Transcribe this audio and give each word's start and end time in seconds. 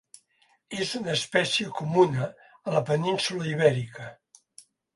És 0.85 0.93
una 0.99 1.11
espècie 1.17 1.75
comuna 1.81 2.31
a 2.71 2.75
la 2.79 2.83
península 2.89 3.49
Ibèrica. 3.55 4.11